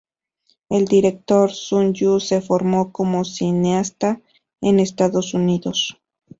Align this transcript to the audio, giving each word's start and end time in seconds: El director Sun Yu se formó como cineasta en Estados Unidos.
El 0.77 0.85
director 0.93 1.51
Sun 1.51 1.93
Yu 1.93 2.19
se 2.19 2.41
formó 2.41 2.91
como 2.91 3.23
cineasta 3.23 4.19
en 4.59 4.79
Estados 4.79 5.35
Unidos. 5.35 5.95